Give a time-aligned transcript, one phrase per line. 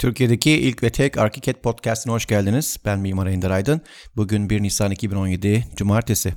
[0.00, 2.76] Türkiye'deki ilk ve tek Arkiket Podcast'ine hoş geldiniz.
[2.84, 3.80] Ben Mimar Ender Aydın.
[4.16, 6.32] Bugün 1 Nisan 2017 Cumartesi.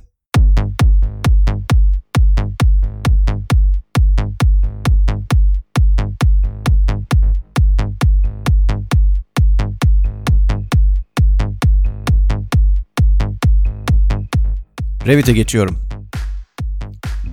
[15.06, 15.78] Revit'e geçiyorum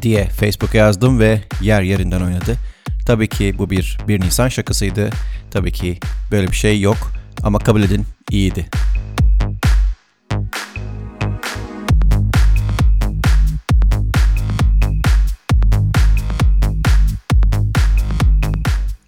[0.02, 2.57] diye Facebook'a yazdım ve yer yerinden oynadı.
[3.05, 5.09] Tabii ki bu bir 1 Nisan şakasıydı.
[5.51, 6.00] Tabii ki
[6.31, 7.13] böyle bir şey yok
[7.43, 8.65] ama kabul edin iyiydi.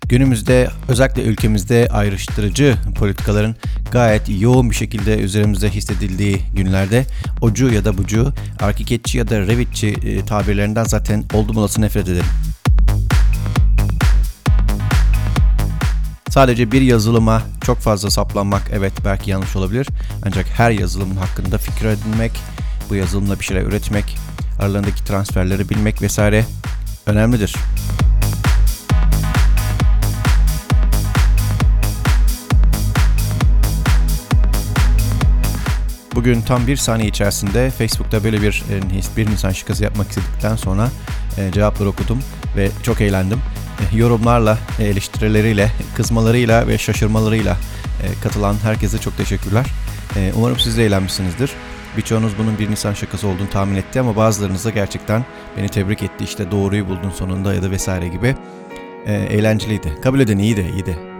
[0.09, 3.55] Günümüzde özellikle ülkemizde ayrıştırıcı politikaların
[3.91, 7.05] gayet yoğun bir şekilde üzerimizde hissedildiği günlerde
[7.41, 12.25] ocu ya da bucu, arkiketçi ya da revitçi e, tabirlerinden zaten oldum olası nefret ederim.
[16.33, 19.87] Sadece bir yazılıma çok fazla saplanmak evet belki yanlış olabilir.
[20.25, 22.31] Ancak her yazılımın hakkında fikir edinmek,
[22.89, 24.17] bu yazılımla bir şeyler üretmek,
[24.59, 26.45] aralarındaki transferleri bilmek vesaire
[27.05, 27.55] önemlidir.
[36.15, 40.89] Bugün tam bir saniye içerisinde Facebook'ta böyle bir e, bir Nisan şakası yapmak istedikten sonra
[41.37, 42.19] e, cevapları okudum
[42.57, 43.39] ve çok eğlendim.
[43.79, 47.57] E, yorumlarla, eleştirileriyle, kızmalarıyla ve şaşırmalarıyla
[48.23, 49.65] katılan herkese çok teşekkürler.
[50.35, 51.51] Umarım siz de eğlenmişsinizdir.
[51.97, 55.25] Birçoğunuz bunun bir Nisan şakası olduğunu tahmin etti ama bazılarınız da gerçekten
[55.57, 56.23] beni tebrik etti.
[56.23, 58.35] İşte doğruyu buldun sonunda ya da vesaire gibi.
[59.05, 60.01] Eğlenceliydi.
[60.03, 61.12] Kabul edin iyiydi, iyiydi.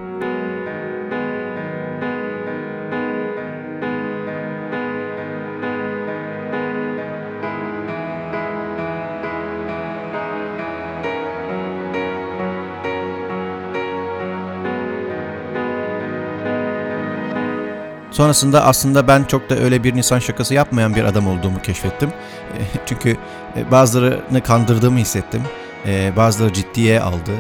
[18.14, 22.09] Sonrasında aslında ben çok da öyle bir Nisan şakası yapmayan bir adam olduğumu keşfettim.
[22.09, 23.17] E, çünkü
[23.58, 25.42] e, bazılarını kandırdığımı hissettim.
[25.86, 27.32] E, bazıları ciddiye aldı.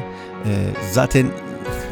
[0.91, 1.27] Zaten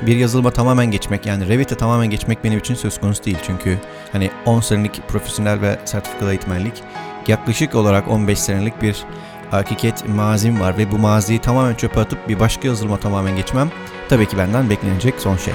[0.01, 3.37] bir yazılıma tamamen geçmek yani Revit'e tamamen geçmek benim için söz konusu değil.
[3.47, 3.77] Çünkü
[4.11, 6.83] hani 10 senelik profesyonel ve sertifikalı eğitmenlik
[7.27, 9.05] yaklaşık olarak 15 senelik bir
[9.51, 13.71] hakikat mazim var ve bu maziyi tamamen çöpe atıp bir başka yazılıma tamamen geçmem
[14.09, 15.53] tabii ki benden beklenecek son şey.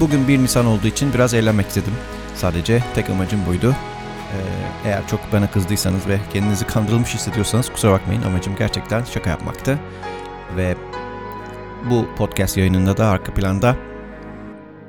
[0.00, 1.92] Bugün 1 Nisan olduğu için biraz eğlenmek istedim.
[2.34, 3.76] Sadece tek amacım buydu.
[4.32, 8.22] Ee, eğer çok bana kızdıysanız ve kendinizi kandırılmış hissediyorsanız kusura bakmayın.
[8.22, 9.78] Amacım gerçekten şaka yapmaktı.
[10.56, 10.76] Ve
[11.90, 13.76] bu podcast yayınında da arka planda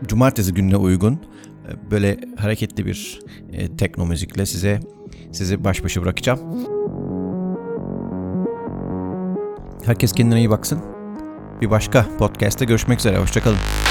[0.05, 3.19] cumartesi gününe uygun e, böyle hareketli bir
[3.53, 4.79] e, tekno müzikle size
[5.31, 6.39] sizi baş başa bırakacağım.
[9.85, 10.81] Herkes kendine iyi baksın.
[11.61, 13.17] Bir başka podcast'te görüşmek üzere.
[13.17, 13.90] Hoşçakalın.